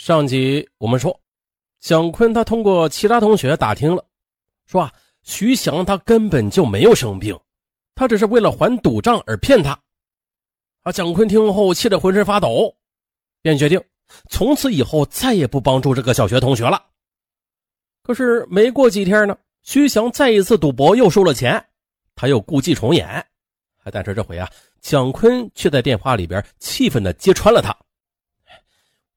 [0.00, 1.20] 上集我们说，
[1.78, 4.02] 蒋坤他通过其他同学打听了，
[4.64, 4.90] 说啊，
[5.22, 7.38] 徐翔他根本就没有生病，
[7.94, 9.78] 他只是为了还赌账而骗他。
[10.84, 12.74] 啊，蒋坤听后气得浑身发抖，
[13.42, 13.78] 便决定
[14.30, 16.82] 从此以后再也不帮助这个小学同学了。
[18.02, 21.62] 可是没过几天呢，徐翔再一次赌博又输了钱，
[22.14, 23.26] 他又故伎重演，
[23.92, 27.76] 但是这回啊，蒋坤却在电话里边气愤地揭穿了他。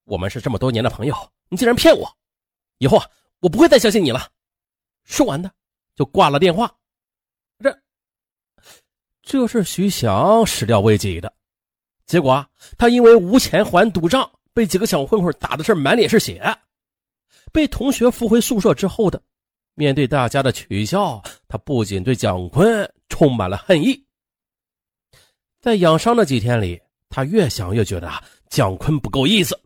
[0.06, 1.16] 我们是这么多年的朋友，
[1.50, 2.18] 你竟然骗我！
[2.80, 4.30] 以后啊，我不会再相信你了。
[5.04, 5.52] 说完的
[5.96, 6.74] 就挂了电话。
[7.60, 7.80] 这，
[9.22, 11.34] 这是徐翔始料未及的。
[12.06, 16.44] 结果啊，他因为无钱还赌账，被几个小混混打的是满脸是血。
[17.52, 19.22] 被同学扶回宿舍之后的，
[19.76, 24.06] 面对大家的取笑，他不仅对蒋坤充满了恨意。
[25.62, 28.12] 在养伤的几天里，他越想越觉得，
[28.50, 29.58] 蒋坤不够意思。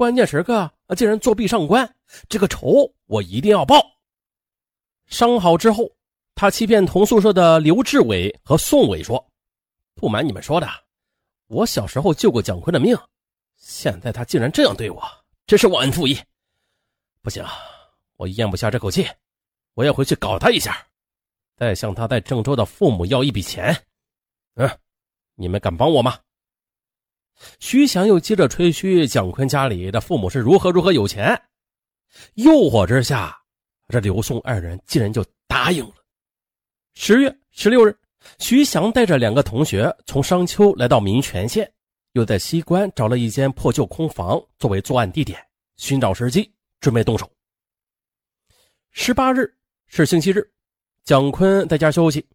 [0.00, 1.94] 关键时刻啊，竟然作弊上官，
[2.26, 3.84] 这个仇我一定要报。
[5.08, 5.90] 伤好之后，
[6.34, 9.22] 他欺骗同宿舍的刘志伟和宋伟说
[9.94, 10.66] ：“不瞒你们说的，
[11.48, 12.96] 我小时候救过蒋坤的命，
[13.56, 15.02] 现在他竟然这样对我，
[15.46, 16.18] 真是忘恩负义。
[17.20, 17.44] 不行，
[18.16, 19.06] 我咽不下这口气，
[19.74, 20.82] 我要回去搞他一下，
[21.58, 23.76] 再向他在郑州的父母要一笔钱。
[24.54, 24.66] 嗯，
[25.34, 26.18] 你们敢帮我吗？”
[27.58, 31.40] 徐翔又接着吹嘘蒋坤家里的父母是如何如何有钱，
[32.34, 33.36] 诱惑之下，
[33.88, 35.94] 这刘宋二人竟然就答应了。
[36.94, 37.96] 十月十六日，
[38.38, 41.70] 徐翔带着两个同学从商丘来到民权县，
[42.12, 45.40] 又在西关找了一间破旧空房作为作案地点，
[45.76, 47.30] 寻找时机准备动手。
[48.90, 49.50] 十八日
[49.86, 50.46] 是星期日，
[51.04, 52.26] 蒋坤在家休息。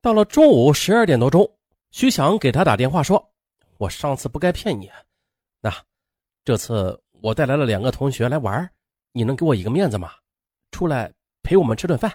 [0.00, 1.46] 到了中午十二点多钟，
[1.90, 3.30] 徐翔给他打电话说。
[3.80, 4.90] 我上次不该骗你，
[5.58, 5.74] 那
[6.44, 8.70] 这次我带来了两个同学来玩，
[9.12, 10.12] 你能给我一个面子吗？
[10.70, 11.10] 出来
[11.42, 12.12] 陪我们吃顿饭。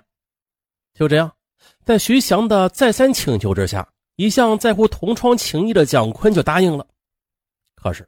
[0.93, 1.35] 就这样，
[1.83, 6.85] 在徐翔的再三请求之下，一向在乎同窗情谊的蒋坤就答应了。
[7.73, 8.07] 可是，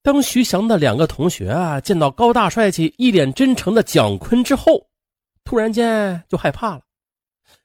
[0.00, 4.88] 当徐翔的两个同学啊见到高大帅气、一脸真诚的蒋坤之后，
[5.42, 6.82] 突然间就害怕了。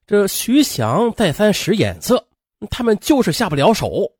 [0.07, 2.28] 这徐翔再三使眼色，
[2.72, 4.12] 他们就是下不了手。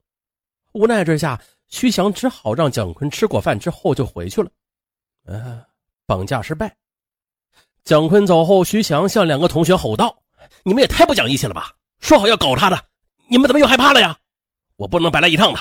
[0.78, 4.50] 无奈之下，徐翔只好让蒋坤吃过饭之后就回去了。
[5.26, 5.64] 嗯，
[6.06, 6.76] 绑架失败。
[7.84, 10.16] 蒋坤走后，徐翔向两个同学吼道
[10.64, 11.74] ：“你们也太不讲义气了吧！
[12.00, 12.80] 说好要搞他的，
[13.28, 14.18] 你们怎么又害怕了呀？
[14.76, 15.60] 我不能白来一趟的，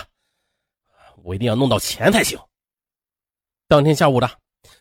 [1.22, 2.38] 我一定要弄到钱才行。”
[3.68, 4.30] 当天下午的，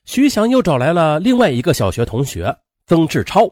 [0.03, 3.49] 徐翔又找来了另外一个小学同学曾志超。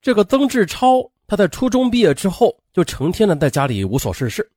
[0.00, 4.48] 这个曾志超，他在初中毕业之后就成天的在家里无所事事。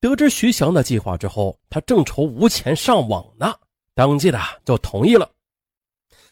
[0.00, 3.54] 得知徐翔的计划之后，他正愁无钱上网呢，
[3.94, 5.30] 当即的就同意了。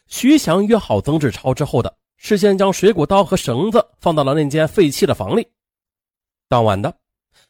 [0.07, 5.47] 徐翔约好曾志超之后的，事先将水果刀和绳子放到了那间废弃的房里。
[6.47, 6.91] 当晚的，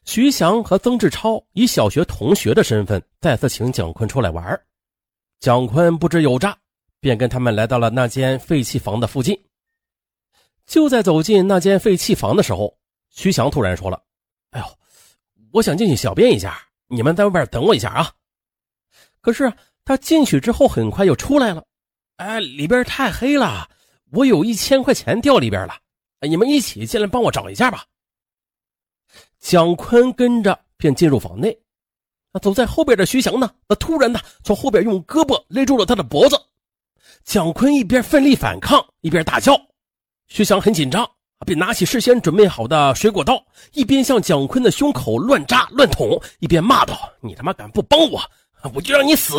[0.04, 4.60] 徐翔和曾志超以小学同学的身份再次请蒋坤出来玩。
[5.40, 6.54] 蒋坤不知有诈，
[7.00, 9.42] 便跟他们来到了那间废弃房的附近。
[10.66, 12.76] 就在走进那间废弃房的时候，
[13.08, 14.02] 徐翔突然说了
[14.52, 14.66] ：“哎呦！”
[15.52, 18.12] 我想进去小便一下，你们在外边等我一下啊！
[19.20, 19.52] 可是
[19.84, 21.64] 他进去之后很快又出来了，
[22.16, 23.68] 哎，里边太黑了，
[24.12, 25.74] 我有一千块钱掉里边了，
[26.20, 27.84] 你们一起进来帮我找一下吧。
[29.38, 31.58] 蒋坤跟着便进入房内，
[32.32, 36.40] 那走在后边的徐翔呢，那突然呢从后边用胳膊勒住了他的脖子，
[37.24, 39.60] 蒋坤一边奋力反抗，一边大叫，
[40.28, 41.10] 徐翔很紧张。
[41.46, 48.20] 便拿起事先准备好的水果刀，一边向蒋坤的胸口乱扎乱捅，一边骂道：“你他妈敢不帮我，
[48.74, 49.34] 我就让你死！”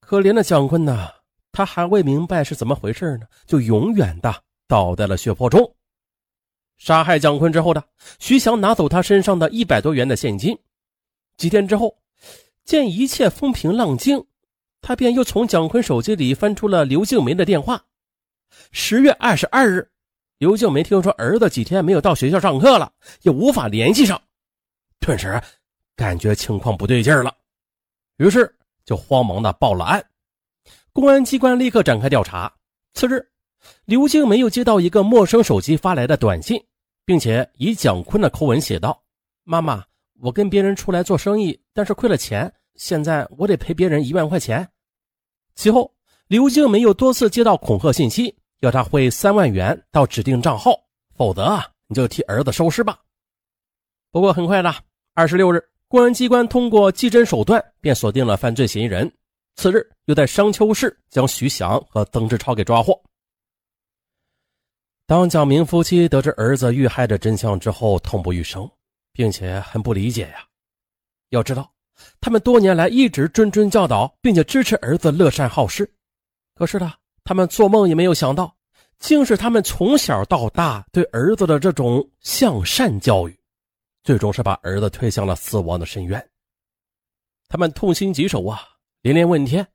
[0.00, 1.10] 可怜的蒋坤呐，
[1.52, 4.34] 他还未明白是怎么回事呢，就永远的
[4.66, 5.74] 倒在了血泊中。
[6.76, 7.84] 杀害蒋坤之后的
[8.18, 10.58] 徐翔拿走他身上的一百多元的现金。
[11.36, 11.96] 几天之后，
[12.64, 14.26] 见一切风平浪静，
[14.80, 17.84] 他便又从蒋坤手机里翻出了刘静梅的电话。
[18.72, 19.88] 十月二十二日，
[20.38, 22.92] 刘静梅听说儿子几天没有到学校上课了，
[23.22, 24.20] 也无法联系上，
[24.98, 25.40] 顿时
[25.96, 27.34] 感觉情况不对劲了，
[28.16, 28.52] 于是
[28.84, 30.04] 就慌忙的报了案。
[30.92, 32.52] 公安机关立刻展开调查。
[32.94, 33.24] 次日，
[33.84, 36.62] 刘静梅又接到一个陌生手机发来的短信，
[37.04, 39.02] 并且以蒋坤的口吻写道
[39.42, 39.84] ：“妈妈，
[40.20, 44.68] 我跟别人出来做生意，但是亏了钱，现在我得赔别人一万块钱。”
[45.56, 45.92] 其后，
[46.28, 48.36] 刘静梅又多次接到恐吓信息。
[48.64, 50.72] 要他汇三万元到指定账号，
[51.14, 52.98] 否则啊，你就替儿子收尸吧。
[54.10, 54.74] 不过很快的，
[55.12, 59.12] 二十六日，公安机关通过技侦手段，便锁定了犯罪嫌疑人。
[59.56, 62.98] 次日，又在商丘市将徐翔和曾志超给抓获。
[65.06, 68.68] 当蒋明夫妻得知儿子遇害的真相之后，痛不欲生，
[69.12, 70.46] 并且很不理解呀。
[71.28, 71.70] 要知道，
[72.18, 75.92] 他们多年来一直谆谆教导，并且支持儿子乐善好施。
[76.54, 76.94] 可是呢，
[77.24, 78.53] 他们做梦也没有想到，
[79.04, 83.38] 竟是他们从小到大对儿子的这种向善教育，
[84.02, 86.30] 最终是把儿子推向了死亡的深渊。
[87.46, 88.62] 他们痛心疾首啊，
[89.02, 89.68] 连连问天：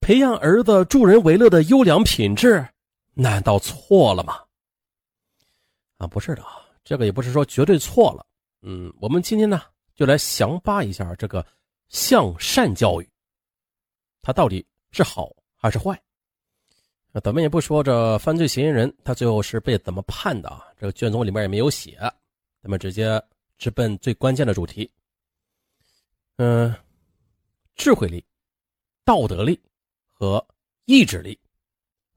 [0.00, 2.68] 培养儿子助人为乐的优良品质，
[3.14, 4.40] 难道错了吗？
[5.98, 6.44] 啊，不是的，
[6.82, 8.26] 这个也不是说绝对错了。
[8.62, 9.62] 嗯，我们今天呢，
[9.94, 11.46] 就来详扒一下这个
[11.88, 13.08] 向善教育，
[14.22, 15.96] 它到底是好还是坏？
[17.16, 20.66] 那咱们也不说这犯罪嫌疑人他最后是被怎么判的啊？
[20.78, 21.96] 这个卷宗里面也没有写，
[22.62, 23.18] 咱们直接
[23.56, 24.90] 直奔最关键的主题。
[26.36, 26.74] 嗯，
[27.74, 28.22] 智慧力、
[29.02, 29.58] 道德力
[30.12, 30.46] 和
[30.84, 31.40] 意志力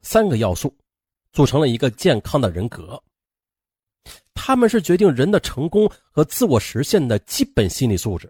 [0.02, 0.76] 三个要素
[1.32, 3.02] 组成了一个健康的人格。
[4.34, 8.30] 他们是决定人的成功和自我实现的基本心理素质。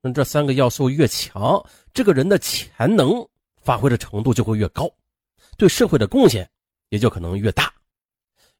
[0.00, 1.62] 那这三个要素越强，
[1.92, 3.22] 这个人的潜能
[3.60, 4.90] 发挥的程度就会越高，
[5.60, 6.48] 对社会的贡献
[6.88, 7.70] 也就可能越大。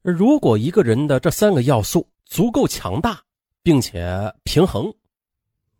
[0.03, 3.19] 如果一个人的这三个要素足够强大，
[3.63, 4.93] 并且平衡，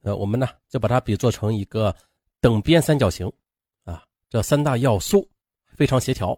[0.02, 1.96] 呃，我们呢就把它比作成一个
[2.40, 3.32] 等边三角形，
[3.84, 5.30] 啊，这三大要素
[5.68, 6.36] 非常协调。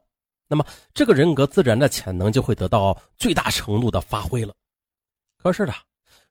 [0.50, 4.54] 那么，这个人格自然的潜能就会得到最大程度的发挥了。
[5.38, 5.74] 可是呢，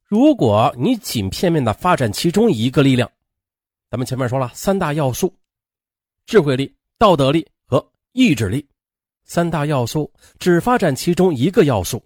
[0.05, 3.11] 如果你仅片面的发展其中一个力量，
[3.89, 5.35] 咱们前面说了三大要素：
[6.27, 7.49] 智慧力、道德力
[8.13, 8.67] 意志力。
[9.25, 12.03] 三大要素只发展其中一个要素，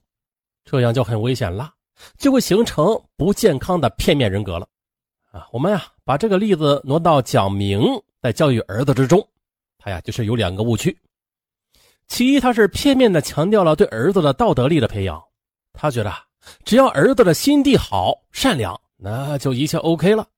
[0.65, 1.73] 这样就很危险了，
[2.19, 2.87] 就会形成
[3.17, 4.69] 不健康的片面人格了。
[5.33, 7.81] 啊，我们呀，把这个例子挪到蒋明
[8.21, 9.27] 在教育儿子之中，
[9.79, 10.97] 他呀就是有两个误区。
[12.07, 15.21] 其一，他是片面的强调了对儿子的道德力的培养，
[15.73, 16.13] 他觉得
[16.65, 20.29] 只要儿子的心地好、善良，那就一切 OK 了，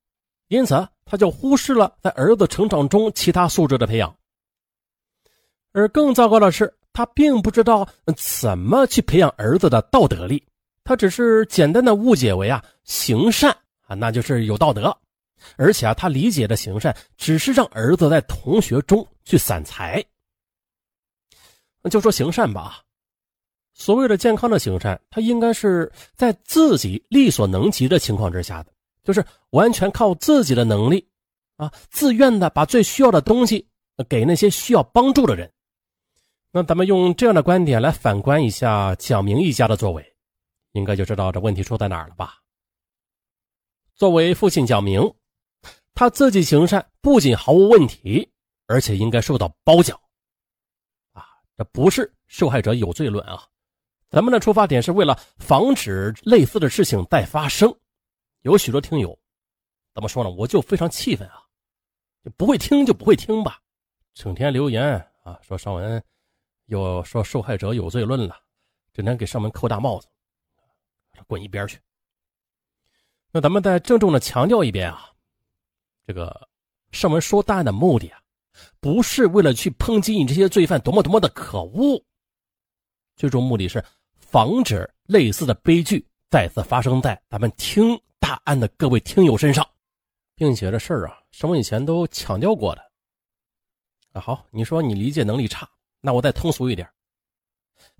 [0.47, 4.17] 因此他就忽视了在儿子成长中其他素质的培养。
[5.79, 10.43] 而更糟糕的是，他并不知道怎么去培养儿子的道德力，
[10.83, 14.97] 他只是简单的误解为啊行善啊，那就是有道德，
[15.57, 20.05] 而且啊他理解的行善只是让儿子在同学中去散财。
[21.89, 22.83] 就说行善吧，
[23.73, 28.73] 所谓的健康的行善，他应该是在自己力所能及的情况之下的，
[29.05, 31.07] 就是完全靠自己的能力，
[31.57, 33.65] 啊，自愿的把最需要的东西
[34.09, 35.49] 给那些需要帮助的人。
[36.51, 40.17] 那咱们用这样的观点来反观一下蒋明一家的作为，
[40.73, 42.39] 应该就知道这问题出在哪儿了吧？
[43.95, 45.15] 作为父亲蒋明，
[45.93, 48.31] 他自己行善不仅毫无问题，
[48.67, 49.99] 而且应该受到褒奖。
[51.13, 53.47] 啊这不是受害者有罪论啊，
[54.09, 57.77] 咱们的出发点是为了防止类似的事情再发生。
[58.43, 59.19] 有许多听友，
[59.93, 60.31] 怎么说呢？
[60.31, 61.43] 我就非常气愤啊！
[62.25, 63.61] 就不会听就不会听吧，
[64.15, 64.83] 整天留言
[65.25, 66.03] 啊，说尚文
[66.69, 68.35] 又说受害者有罪论了，
[68.95, 70.09] 只能给上门扣大帽子，
[71.27, 71.79] 滚一边去。
[73.31, 75.11] 那咱们再郑重的强调一遍啊，
[76.07, 76.49] 这个
[76.93, 78.19] 上门说大案的目的啊。
[78.81, 82.03] 不是为了去抨击你这些罪犯多么多么的可恶，
[83.15, 83.85] 最终目的是
[84.17, 89.65] 防止类似的悲剧再次发生在咱们听大案的各位听友身上，
[90.35, 92.83] 并且这事儿啊，是我以前都强调过的。
[94.15, 96.89] 啊，好，你说你理解能力差，那我再通俗一点，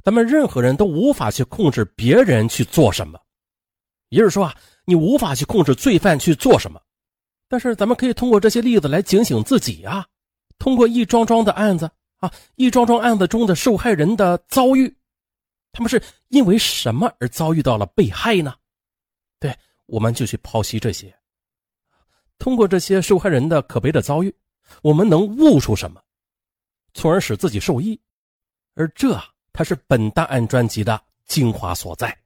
[0.03, 3.19] 咱们任何人都无法去控制别人去做什么，
[4.09, 6.81] 也就是说啊，你无法去控制罪犯去做什么，
[7.49, 10.07] 但是咱们可以通过这些例子来警醒自己啊。
[10.59, 14.93] 通过一桩桩的案子啊，一桩桩案子中的受害人的遭遇，
[15.73, 18.55] 他们是因为什么而遭遇到了被害呢？
[19.39, 21.15] 对，我们就去剖析这些。
[22.39, 24.35] 通过这些受害人的可悲的遭遇，
[24.83, 26.03] 我们能悟出什么，
[26.99, 27.99] 从而使自己受益。
[28.75, 29.19] 而这
[29.53, 32.17] 它是本大案专辑的精华所在。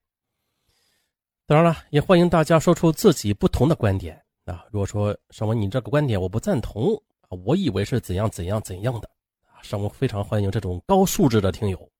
[1.47, 4.64] 当然了，也欢迎大家说出自己不同的观点啊。
[4.71, 7.00] 如果说尚文你这个观点我不赞同。
[7.47, 9.09] 我以为是怎样怎样怎样的
[9.47, 9.57] 啊！
[9.62, 11.91] 尚文非常欢迎这种高素质的听友。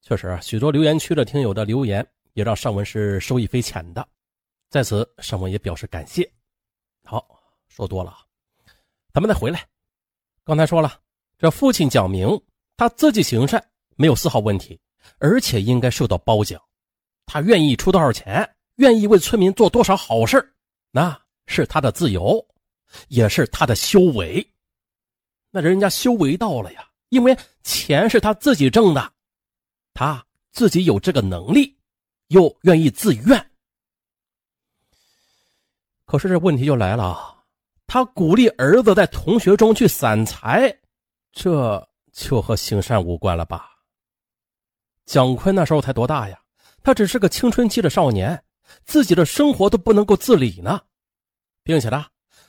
[0.00, 4.04] 确实啊，许多留言区的听友的留言也让尚文是受益匪浅的，
[4.70, 6.28] 在此尚文也表示感谢。
[7.04, 7.24] 好，
[7.68, 8.12] 说多了，
[9.12, 9.64] 咱们再回来。
[10.42, 10.98] 刚才说了，
[11.42, 12.40] 这父亲蒋明
[12.76, 13.60] 他自己行善
[13.96, 14.78] 没有丝毫问题，
[15.18, 16.62] 而且应该受到褒奖。
[17.26, 20.54] 他愿意出多少钱，愿意为村民做多少好事
[20.92, 22.46] 那是他的自由，
[23.08, 24.48] 也是他的修为。
[25.50, 29.12] 那人家修为到了呀，因为钱是他自己挣的，
[29.94, 31.76] 他自己有这个能力，
[32.28, 33.50] 又愿意自愿。
[36.04, 37.42] 可是这问题就来了，
[37.88, 40.78] 他鼓励儿子在同学中去散财，
[41.32, 43.70] 这就和行善无关了吧？
[45.06, 46.38] 蒋坤那时候才多大呀？
[46.82, 48.42] 他只是个青春期的少年，
[48.84, 50.80] 自己的生活都不能够自理呢，
[51.62, 52.04] 并且呢，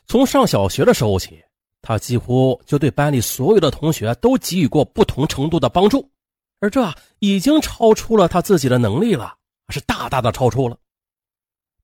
[0.05, 1.43] 从上小学的时候起，
[1.81, 6.11] 他几乎就对班里所有的同学都给予过不同程度的帮助，
[6.59, 9.37] 而这已经超出了他自己的能力了，
[9.69, 10.77] 是大大的超出了，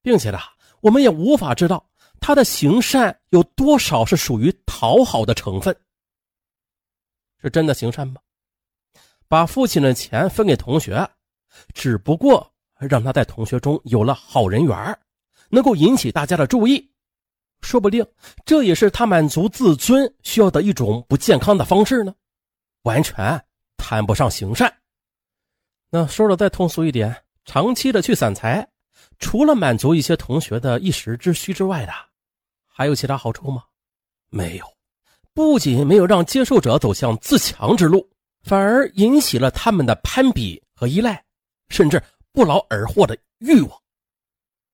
[0.01, 0.39] 并且呢，
[0.81, 1.87] 我们也无法知道
[2.19, 5.75] 他的行善有多少是属于讨好的成分，
[7.41, 8.21] 是真的行善吗？
[9.27, 11.09] 把父亲的钱分给同学。
[11.73, 14.99] 只不过让他在同学中有了好人缘
[15.49, 16.91] 能够引起大家的注意，
[17.61, 18.05] 说不定
[18.45, 22.13] 这也是他满足自尊需要的一种不健康的方式呢，
[22.83, 23.43] 完全
[23.77, 24.71] 谈不上行善。
[25.89, 28.65] 那说的再通俗一点，长期的去散财，
[29.17, 31.91] 除了满足一些同学的一时之需之外的，
[32.67, 33.63] 还有其他好处吗？
[34.29, 34.65] 没有，
[35.39, 38.05] 不仅没有让接受者走向自强之路，
[38.41, 41.23] 反而引起了他们的攀比和依赖。
[41.69, 42.03] 甚至
[42.33, 43.81] 不劳而获的欲望，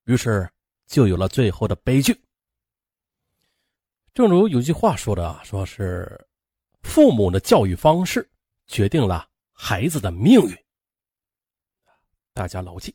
[0.06, 0.50] 于是
[0.88, 2.20] 就有了最后的悲剧。
[4.12, 6.20] 正如有句话说的，说是
[6.82, 8.28] 父母的教育方式
[8.66, 10.58] 决定了孩子的命运。
[12.34, 12.92] 大家牢记。